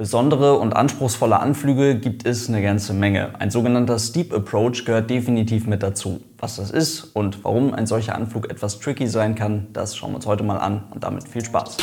[0.00, 3.38] Besondere und anspruchsvolle Anflüge gibt es eine ganze Menge.
[3.38, 6.22] Ein sogenannter Steep Approach gehört definitiv mit dazu.
[6.38, 10.16] Was das ist und warum ein solcher Anflug etwas tricky sein kann, das schauen wir
[10.16, 11.76] uns heute mal an und damit viel Spaß.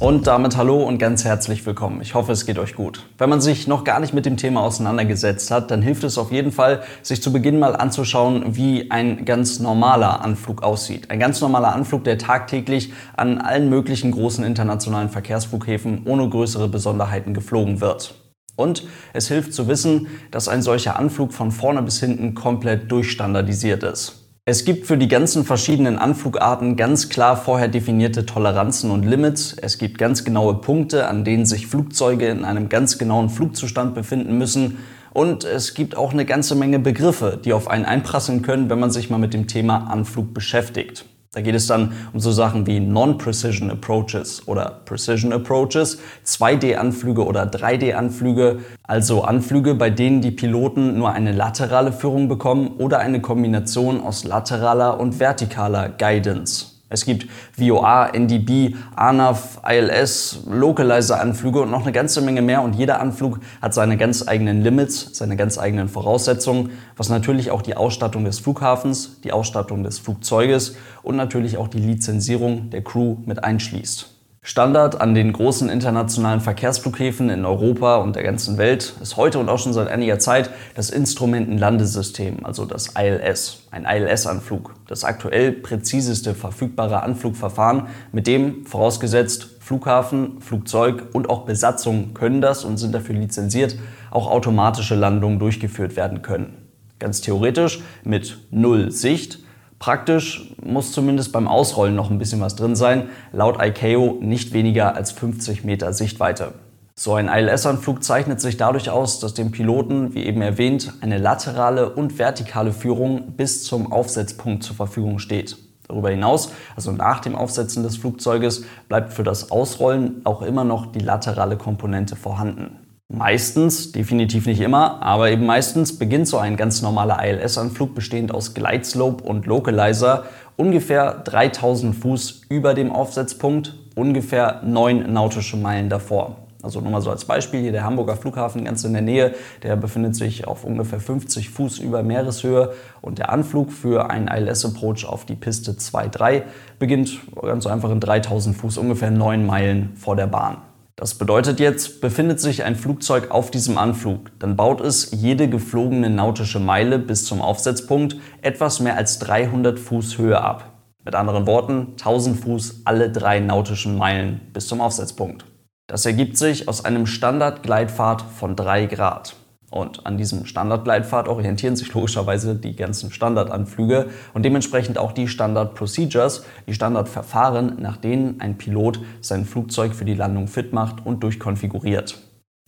[0.00, 2.00] Und damit hallo und ganz herzlich willkommen.
[2.00, 3.04] Ich hoffe, es geht euch gut.
[3.18, 6.32] Wenn man sich noch gar nicht mit dem Thema auseinandergesetzt hat, dann hilft es auf
[6.32, 11.10] jeden Fall, sich zu Beginn mal anzuschauen, wie ein ganz normaler Anflug aussieht.
[11.10, 17.34] Ein ganz normaler Anflug, der tagtäglich an allen möglichen großen internationalen Verkehrsflughäfen ohne größere Besonderheiten
[17.34, 18.14] geflogen wird.
[18.56, 23.82] Und es hilft zu wissen, dass ein solcher Anflug von vorne bis hinten komplett durchstandardisiert
[23.82, 24.19] ist.
[24.50, 29.52] Es gibt für die ganzen verschiedenen Anflugarten ganz klar vorher definierte Toleranzen und Limits.
[29.52, 34.38] Es gibt ganz genaue Punkte, an denen sich Flugzeuge in einem ganz genauen Flugzustand befinden
[34.38, 34.78] müssen.
[35.12, 38.90] Und es gibt auch eine ganze Menge Begriffe, die auf einen einprasseln können, wenn man
[38.90, 41.04] sich mal mit dem Thema Anflug beschäftigt.
[41.32, 47.44] Da geht es dann um so Sachen wie Non-Precision Approaches oder Precision Approaches, 2D-Anflüge oder
[47.44, 54.00] 3D-Anflüge, also Anflüge, bei denen die Piloten nur eine laterale Führung bekommen oder eine Kombination
[54.00, 56.79] aus lateraler und vertikaler Guidance.
[56.92, 62.62] Es gibt VOA, NDB, ANAV, ILS, Localizer-Anflüge und noch eine ganze Menge mehr.
[62.62, 67.62] Und jeder Anflug hat seine ganz eigenen Limits, seine ganz eigenen Voraussetzungen, was natürlich auch
[67.62, 73.18] die Ausstattung des Flughafens, die Ausstattung des Flugzeuges und natürlich auch die Lizenzierung der Crew
[73.24, 74.19] mit einschließt.
[74.50, 79.48] Standard an den großen internationalen Verkehrsflughäfen in Europa und der ganzen Welt ist heute und
[79.48, 86.34] auch schon seit einiger Zeit das Instrumentenlandesystem, also das ILS, ein ILS-Anflug, das aktuell präziseste
[86.34, 93.14] verfügbare Anflugverfahren, mit dem, vorausgesetzt Flughafen, Flugzeug und auch Besatzung können das und sind dafür
[93.14, 93.76] lizenziert,
[94.10, 96.56] auch automatische Landungen durchgeführt werden können.
[96.98, 99.38] Ganz theoretisch mit Null Sicht
[99.80, 104.94] Praktisch muss zumindest beim Ausrollen noch ein bisschen was drin sein, laut ICAO nicht weniger
[104.94, 106.52] als 50 Meter Sichtweite.
[106.94, 111.88] So ein ILS-Anflug zeichnet sich dadurch aus, dass dem Piloten, wie eben erwähnt, eine laterale
[111.94, 115.56] und vertikale Führung bis zum Aufsetzpunkt zur Verfügung steht.
[115.88, 120.92] Darüber hinaus, also nach dem Aufsetzen des Flugzeuges, bleibt für das Ausrollen auch immer noch
[120.92, 122.76] die laterale Komponente vorhanden.
[123.12, 128.54] Meistens, definitiv nicht immer, aber eben meistens beginnt so ein ganz normaler ILS-Anflug bestehend aus
[128.54, 130.26] Glideslope und Localizer
[130.56, 136.36] ungefähr 3000 Fuß über dem Aufsetzpunkt, ungefähr 9 nautische Meilen davor.
[136.62, 139.34] Also nur mal so als Beispiel hier der Hamburger Flughafen ganz in der Nähe,
[139.64, 145.04] der befindet sich auf ungefähr 50 Fuß über Meereshöhe und der Anflug für einen ILS-Approach
[145.04, 146.42] auf die Piste 2-3
[146.78, 150.58] beginnt ganz einfach in 3000 Fuß, ungefähr 9 Meilen vor der Bahn.
[151.00, 156.10] Das bedeutet jetzt, befindet sich ein Flugzeug auf diesem Anflug, dann baut es jede geflogene
[156.10, 160.74] nautische Meile bis zum Aufsetzpunkt etwas mehr als 300 Fuß Höhe ab.
[161.02, 165.46] Mit anderen Worten, 1000 Fuß alle drei nautischen Meilen bis zum Aufsetzpunkt.
[165.86, 169.36] Das ergibt sich aus einem Standardgleitfahrt von 3 Grad.
[169.70, 176.44] Und an diesem Standardgleitpfad orientieren sich logischerweise die ganzen Standardanflüge und dementsprechend auch die Standard-Procedures,
[176.66, 182.18] die Standardverfahren, nach denen ein Pilot sein Flugzeug für die Landung fit macht und durchkonfiguriert.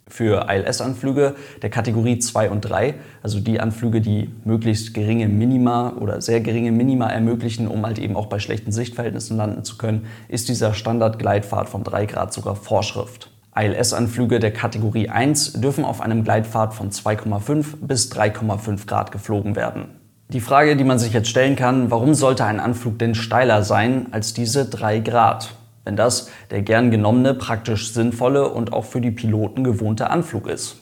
[0.06, 6.20] Für ILS-Anflüge der Kategorie 2 und 3, also die Anflüge, die möglichst geringe Minima oder
[6.20, 10.48] sehr geringe Minima ermöglichen, um halt eben auch bei schlechten Sichtverhältnissen landen zu können, ist
[10.48, 13.31] dieser Standardgleitpfad von 3 Grad sogar Vorschrift.
[13.54, 19.90] ILS-Anflüge der Kategorie 1 dürfen auf einem Gleitpfad von 2,5 bis 3,5 Grad geflogen werden.
[20.30, 24.06] Die Frage, die man sich jetzt stellen kann, warum sollte ein Anflug denn steiler sein
[24.10, 25.54] als diese 3 Grad?
[25.84, 30.76] Wenn das der gern genommene, praktisch sinnvolle und auch für die Piloten gewohnte Anflug ist.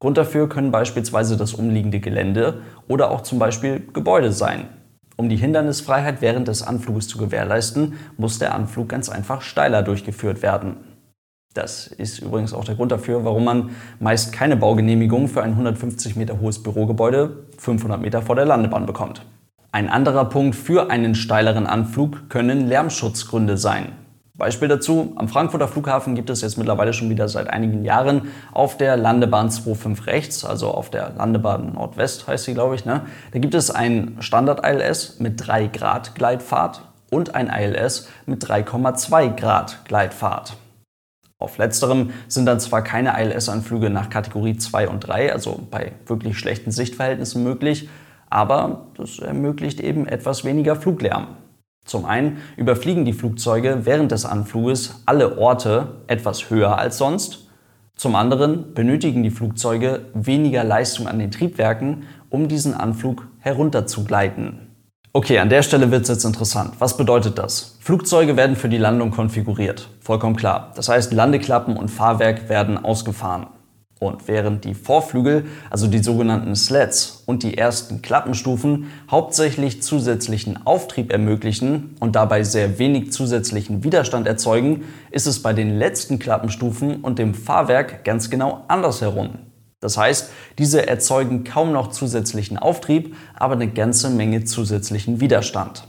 [0.00, 4.66] Grund dafür können beispielsweise das umliegende Gelände oder auch zum Beispiel Gebäude sein.
[5.16, 10.42] Um die Hindernisfreiheit während des Anfluges zu gewährleisten, muss der Anflug ganz einfach steiler durchgeführt
[10.42, 10.93] werden.
[11.54, 13.70] Das ist übrigens auch der Grund dafür, warum man
[14.00, 19.24] meist keine Baugenehmigung für ein 150 Meter hohes Bürogebäude 500 Meter vor der Landebahn bekommt.
[19.70, 23.92] Ein anderer Punkt für einen steileren Anflug können Lärmschutzgründe sein.
[24.36, 28.76] Beispiel dazu, am Frankfurter Flughafen gibt es jetzt mittlerweile schon wieder seit einigen Jahren auf
[28.76, 33.02] der Landebahn 25 rechts, also auf der Landebahn Nordwest heißt sie, glaube ich, ne?
[33.32, 39.84] da gibt es ein Standard-ILS mit 3 Grad Gleitfahrt und ein ILS mit 3,2 Grad
[39.84, 40.56] Gleitfahrt.
[41.44, 46.38] Auf letzterem sind dann zwar keine ILS-Anflüge nach Kategorie 2 und 3, also bei wirklich
[46.38, 47.90] schlechten Sichtverhältnissen möglich,
[48.30, 51.26] aber das ermöglicht eben etwas weniger Fluglärm.
[51.84, 57.50] Zum einen überfliegen die Flugzeuge während des Anfluges alle Orte etwas höher als sonst.
[57.94, 64.73] Zum anderen benötigen die Flugzeuge weniger Leistung an den Triebwerken, um diesen Anflug herunterzugleiten.
[65.16, 66.74] Okay, an der Stelle wird es jetzt interessant.
[66.80, 67.76] Was bedeutet das?
[67.78, 69.88] Flugzeuge werden für die Landung konfiguriert.
[70.00, 70.72] Vollkommen klar.
[70.74, 73.46] Das heißt, Landeklappen und Fahrwerk werden ausgefahren.
[74.00, 81.12] Und während die Vorflügel, also die sogenannten Sleds und die ersten Klappenstufen hauptsächlich zusätzlichen Auftrieb
[81.12, 84.82] ermöglichen und dabei sehr wenig zusätzlichen Widerstand erzeugen,
[85.12, 89.38] ist es bei den letzten Klappenstufen und dem Fahrwerk ganz genau andersherum.
[89.84, 95.86] Das heißt, diese erzeugen kaum noch zusätzlichen Auftrieb, aber eine ganze Menge zusätzlichen Widerstand.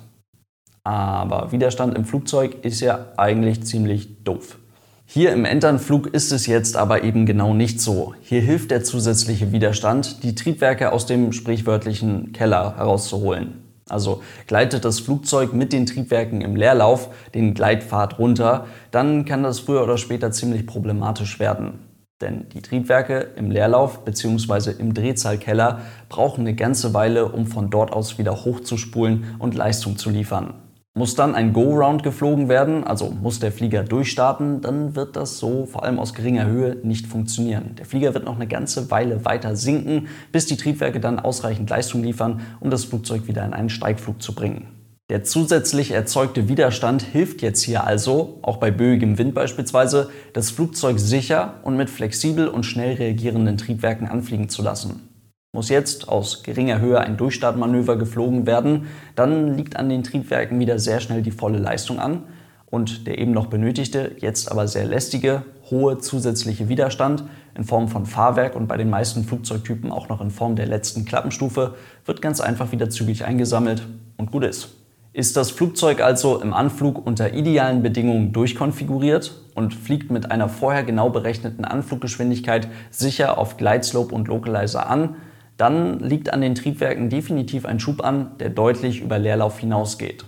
[0.83, 4.57] Aber Widerstand im Flugzeug ist ja eigentlich ziemlich doof.
[5.06, 8.13] Hier im Enternflug ist es jetzt aber eben genau nicht so.
[8.19, 13.63] Hier hilft der zusätzliche Widerstand, die Triebwerke aus dem sprichwörtlichen Keller herauszuholen.
[13.88, 19.62] Also gleitet das Flugzeug mit den Triebwerken im Leerlauf den Gleitpfad runter, dann kann das
[19.62, 21.84] früher oder später ziemlich problematisch werden.
[22.21, 24.71] Denn die Triebwerke im Leerlauf bzw.
[24.79, 30.09] im Drehzahlkeller brauchen eine ganze Weile, um von dort aus wieder hochzuspulen und Leistung zu
[30.09, 30.53] liefern.
[30.97, 35.65] Muss dann ein Go-Round geflogen werden, also muss der Flieger durchstarten, dann wird das so
[35.65, 37.75] vor allem aus geringer Höhe nicht funktionieren.
[37.77, 42.01] Der Flieger wird noch eine ganze Weile weiter sinken, bis die Triebwerke dann ausreichend Leistung
[42.01, 44.75] liefern, um das Flugzeug wieder in einen Steigflug zu bringen.
[45.11, 50.97] Der zusätzlich erzeugte Widerstand hilft jetzt hier also, auch bei böigem Wind beispielsweise, das Flugzeug
[50.97, 55.07] sicher und mit flexibel und schnell reagierenden Triebwerken anfliegen zu lassen.
[55.53, 60.79] Muss jetzt aus geringer Höhe ein Durchstartmanöver geflogen werden, dann liegt an den Triebwerken wieder
[60.79, 62.23] sehr schnell die volle Leistung an
[62.65, 67.25] und der eben noch benötigte, jetzt aber sehr lästige, hohe zusätzliche Widerstand
[67.55, 71.05] in Form von Fahrwerk und bei den meisten Flugzeugtypen auch noch in Form der letzten
[71.05, 71.75] Klappenstufe
[72.05, 73.87] wird ganz einfach wieder zügig eingesammelt
[74.17, 74.84] und gut ist.
[75.15, 80.83] Ist das Flugzeug also im Anflug unter idealen Bedingungen durchkonfiguriert und fliegt mit einer vorher
[80.83, 85.15] genau berechneten Anfluggeschwindigkeit sicher auf Glideslope und Localizer an,
[85.56, 90.25] dann liegt an den Triebwerken definitiv ein Schub an, der deutlich über Leerlauf hinausgeht.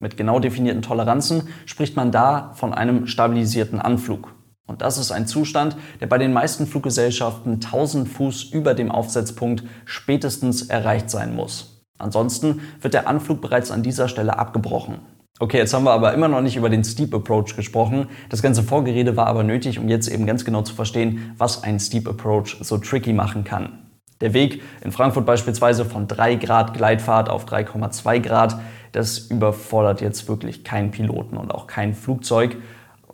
[0.00, 4.34] Mit genau definierten Toleranzen spricht man da von einem stabilisierten Anflug.
[4.66, 9.62] Und das ist ein Zustand, der bei den meisten Fluggesellschaften 1000 Fuß über dem Aufsetzpunkt
[9.84, 11.71] spätestens erreicht sein muss.
[11.98, 15.00] Ansonsten wird der Anflug bereits an dieser Stelle abgebrochen.
[15.38, 18.08] Okay, jetzt haben wir aber immer noch nicht über den Steep Approach gesprochen.
[18.28, 21.80] Das ganze Vorgerede war aber nötig, um jetzt eben ganz genau zu verstehen, was ein
[21.80, 23.90] Steep Approach so tricky machen kann.
[24.20, 28.60] Der Weg in Frankfurt beispielsweise von 3 Grad Gleitfahrt auf 3,2 Grad,
[28.92, 32.56] das überfordert jetzt wirklich keinen Piloten und auch kein Flugzeug.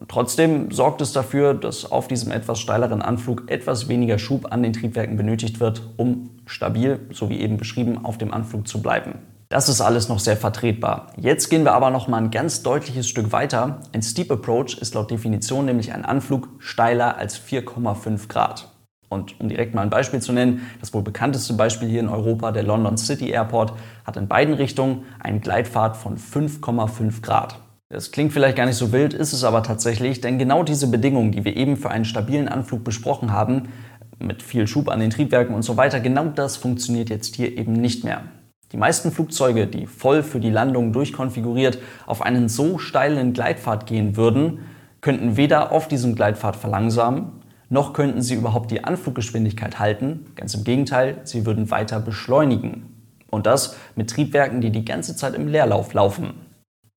[0.00, 4.62] Und trotzdem sorgt es dafür, dass auf diesem etwas steileren Anflug etwas weniger Schub an
[4.62, 9.14] den Triebwerken benötigt wird, um stabil, so wie eben beschrieben, auf dem Anflug zu bleiben.
[9.50, 11.12] Das ist alles noch sehr vertretbar.
[11.16, 13.80] Jetzt gehen wir aber noch mal ein ganz deutliches Stück weiter.
[13.94, 18.68] Ein Steep Approach ist laut Definition nämlich ein Anflug steiler als 4,5 Grad.
[19.08, 22.52] Und um direkt mal ein Beispiel zu nennen, das wohl bekannteste Beispiel hier in Europa,
[22.52, 23.72] der London City Airport,
[24.04, 27.58] hat in beiden Richtungen einen Gleitpfad von 5,5 Grad.
[27.90, 31.32] Das klingt vielleicht gar nicht so wild, ist es aber tatsächlich, denn genau diese Bedingungen,
[31.32, 33.70] die wir eben für einen stabilen Anflug besprochen haben,
[34.18, 37.72] mit viel Schub an den Triebwerken und so weiter, genau das funktioniert jetzt hier eben
[37.72, 38.24] nicht mehr.
[38.72, 44.16] Die meisten Flugzeuge, die voll für die Landung durchkonfiguriert auf einen so steilen Gleitpfad gehen
[44.16, 44.66] würden,
[45.00, 50.26] könnten weder auf diesem Gleitpfad verlangsamen, noch könnten sie überhaupt die Anfluggeschwindigkeit halten.
[50.34, 52.94] Ganz im Gegenteil, sie würden weiter beschleunigen.
[53.30, 56.47] Und das mit Triebwerken, die die ganze Zeit im Leerlauf laufen.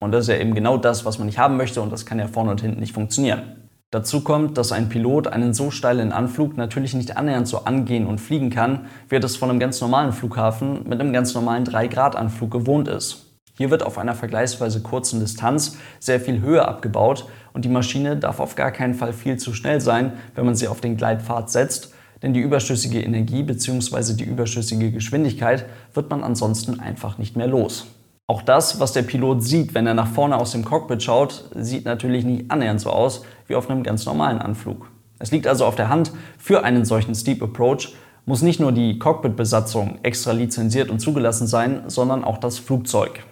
[0.01, 2.17] Und das ist ja eben genau das, was man nicht haben möchte und das kann
[2.17, 3.69] ja vorne und hinten nicht funktionieren.
[3.91, 8.19] Dazu kommt, dass ein Pilot einen so steilen Anflug natürlich nicht annähernd so angehen und
[8.19, 12.49] fliegen kann, wie er das von einem ganz normalen Flughafen mit einem ganz normalen 3-Grad-Anflug
[12.49, 13.27] gewohnt ist.
[13.57, 18.39] Hier wird auf einer vergleichsweise kurzen Distanz sehr viel Höhe abgebaut und die Maschine darf
[18.39, 21.93] auf gar keinen Fall viel zu schnell sein, wenn man sie auf den Gleitpfad setzt,
[22.23, 24.13] denn die überschüssige Energie bzw.
[24.13, 27.85] die überschüssige Geschwindigkeit wird man ansonsten einfach nicht mehr los.
[28.27, 31.85] Auch das, was der Pilot sieht, wenn er nach vorne aus dem Cockpit schaut, sieht
[31.85, 34.89] natürlich nicht annähernd so aus wie auf einem ganz normalen Anflug.
[35.19, 37.93] Es liegt also auf der Hand, für einen solchen Steep Approach
[38.25, 43.23] muss nicht nur die Cockpitbesatzung extra lizenziert und zugelassen sein, sondern auch das Flugzeug.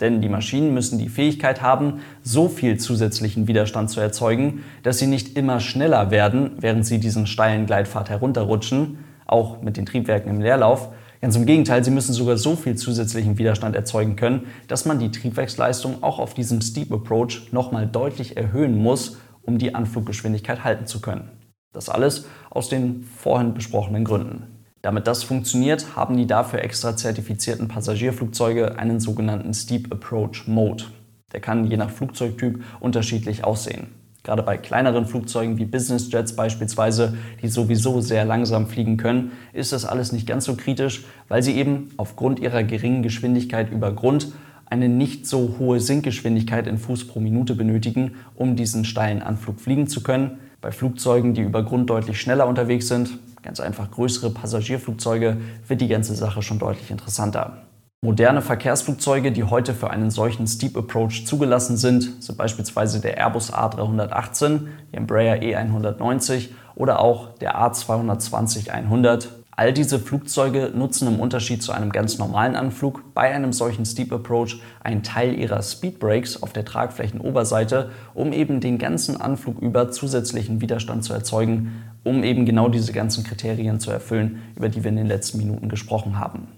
[0.00, 5.06] Denn die Maschinen müssen die Fähigkeit haben, so viel zusätzlichen Widerstand zu erzeugen, dass sie
[5.06, 10.40] nicht immer schneller werden, während sie diesen steilen Gleitpfad herunterrutschen, auch mit den Triebwerken im
[10.40, 10.88] Leerlauf.
[11.22, 15.12] Ganz im Gegenteil, sie müssen sogar so viel zusätzlichen Widerstand erzeugen können, dass man die
[15.12, 21.00] Triebwerksleistung auch auf diesem Steep Approach nochmal deutlich erhöhen muss, um die Anfluggeschwindigkeit halten zu
[21.00, 21.30] können.
[21.72, 24.64] Das alles aus den vorhin besprochenen Gründen.
[24.82, 30.86] Damit das funktioniert, haben die dafür extra zertifizierten Passagierflugzeuge einen sogenannten Steep Approach Mode.
[31.32, 34.01] Der kann je nach Flugzeugtyp unterschiedlich aussehen.
[34.24, 39.72] Gerade bei kleineren Flugzeugen wie Business Jets beispielsweise, die sowieso sehr langsam fliegen können, ist
[39.72, 44.32] das alles nicht ganz so kritisch, weil sie eben aufgrund ihrer geringen Geschwindigkeit über Grund
[44.66, 49.88] eine nicht so hohe Sinkgeschwindigkeit in Fuß pro Minute benötigen, um diesen steilen Anflug fliegen
[49.88, 50.38] zu können.
[50.60, 55.88] Bei Flugzeugen, die über Grund deutlich schneller unterwegs sind, ganz einfach größere Passagierflugzeuge, wird die
[55.88, 57.64] ganze Sache schon deutlich interessanter.
[58.04, 63.52] Moderne Verkehrsflugzeuge, die heute für einen solchen Steep Approach zugelassen sind, sind beispielsweise der Airbus
[63.52, 69.28] A318, der Embraer E190 oder auch der A220-100.
[69.52, 74.12] All diese Flugzeuge nutzen im Unterschied zu einem ganz normalen Anflug bei einem solchen Steep
[74.12, 80.60] Approach einen Teil ihrer Speedbrakes auf der Tragflächenoberseite, um eben den ganzen Anflug über zusätzlichen
[80.60, 84.96] Widerstand zu erzeugen, um eben genau diese ganzen Kriterien zu erfüllen, über die wir in
[84.96, 86.48] den letzten Minuten gesprochen haben.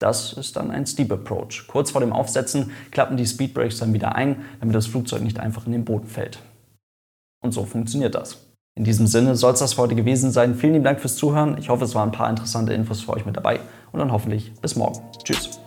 [0.00, 1.66] Das ist dann ein Steep Approach.
[1.68, 5.66] Kurz vor dem Aufsetzen klappen die Speedbrakes dann wieder ein, damit das Flugzeug nicht einfach
[5.66, 6.40] in den Boden fällt.
[7.42, 8.38] Und so funktioniert das.
[8.74, 10.54] In diesem Sinne soll es das für heute gewesen sein.
[10.54, 11.58] Vielen lieben Dank fürs Zuhören.
[11.58, 13.60] Ich hoffe, es waren ein paar interessante Infos für euch mit dabei
[13.92, 15.00] und dann hoffentlich bis morgen.
[15.22, 15.59] Tschüss.